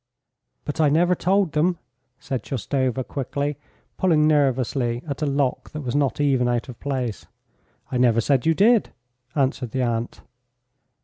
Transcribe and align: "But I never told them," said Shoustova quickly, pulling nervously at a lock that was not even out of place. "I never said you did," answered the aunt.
"But 0.65 0.81
I 0.81 0.89
never 0.89 1.13
told 1.13 1.51
them," 1.51 1.77
said 2.19 2.41
Shoustova 2.43 3.03
quickly, 3.03 3.57
pulling 3.97 4.27
nervously 4.27 5.03
at 5.07 5.21
a 5.21 5.27
lock 5.27 5.69
that 5.73 5.81
was 5.81 5.95
not 5.95 6.19
even 6.19 6.47
out 6.47 6.67
of 6.67 6.79
place. 6.79 7.27
"I 7.91 7.97
never 7.97 8.19
said 8.19 8.47
you 8.47 8.55
did," 8.55 8.89
answered 9.35 9.69
the 9.73 9.83
aunt. 9.83 10.21